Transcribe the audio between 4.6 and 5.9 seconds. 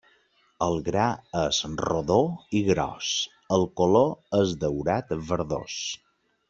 daurat verdós.